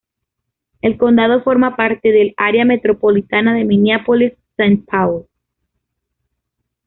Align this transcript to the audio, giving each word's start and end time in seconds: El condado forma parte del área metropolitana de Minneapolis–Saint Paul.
El 0.81 0.97
condado 0.97 1.43
forma 1.43 1.75
parte 1.75 2.11
del 2.11 2.33
área 2.35 2.65
metropolitana 2.65 3.53
de 3.53 3.65
Minneapolis–Saint 3.65 4.83
Paul. 4.89 5.27